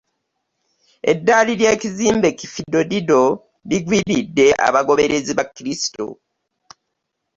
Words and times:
Eddaali 1.11 1.53
ly'e 1.59 1.73
kizimbe 1.81 2.29
ki 2.37 2.47
Fido 2.53 2.81
Dido 2.91 3.23
ligwiridde 3.69 4.47
abagoberezi 4.67 5.31
ba 5.37 5.43
kkulisito 5.47 6.07